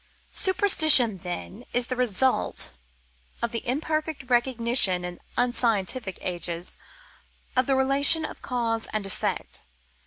[0.33, 2.73] "Superstition, then, is the result
[3.43, 6.79] of the imperfect recognition in unscientific ages
[7.55, 9.61] of the relations of cause and effect.